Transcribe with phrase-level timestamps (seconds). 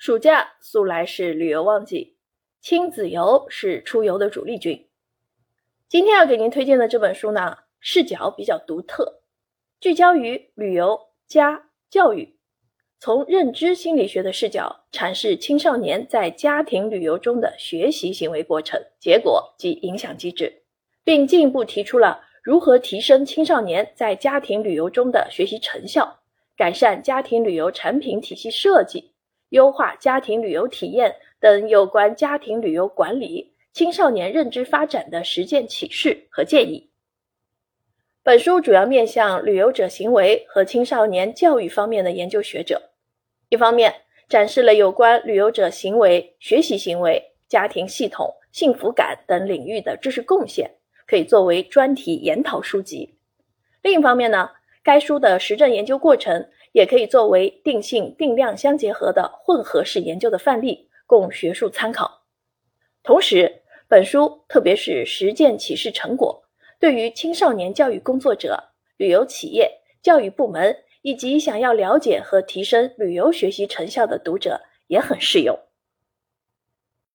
[0.00, 2.16] 暑假素来是旅游旺季，
[2.62, 4.88] 亲子游是出游的主力军。
[5.90, 9.20] 今天要给您推荐的这本书呢，视角比较独特，
[9.78, 12.38] 聚焦于旅游加教育，
[12.98, 20.62] 从认知心理学的视角阐释青少年在家庭旅游中的学习行为过程、结果及影响机制，
[21.04, 26.20] 并进一步提出了如何提升青少年在家庭旅游中的学习成效，
[26.56, 29.09] 改善家庭旅游产品体系设计。
[29.50, 36.90] 优化家庭旅游体验等有关家庭旅游管理、青少年认知发展的实践启示和建议。
[38.22, 42.90] 本书主要面向旅游者行为和青少年教育方面的研究学者，
[43.48, 43.94] 一方面
[44.28, 50.70] 展示了有关旅游者行为、学习行为、家庭系统、幸福感等领域的知识贡献，
[51.06, 53.16] 可以作为专题研讨书籍；
[53.82, 54.50] 另一方面呢，
[54.82, 56.48] 该书的实证研究过程。
[56.72, 62.22] 也可以作为定性定量相结合的混合式研究的范例，供学术参考。
[63.02, 66.44] 同时，本书特别是实践启示成果，
[66.78, 69.68] 对于青少年教育工作者、旅游企业、
[70.00, 75.58] 教育部门以及想要了解和提升旅游学习成效的读者也很适用。